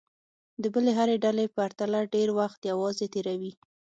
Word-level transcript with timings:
د 0.61 0.63
بلې 0.73 0.91
هرې 0.99 1.15
ډلې 1.23 1.45
پرتله 1.57 1.99
ډېر 2.13 2.27
وخت 2.39 2.59
یوازې 2.71 3.07
تېروي. 3.13 3.51